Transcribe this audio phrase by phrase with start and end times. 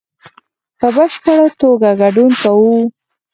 [0.79, 2.77] په بشپړ توګه ګډون کوو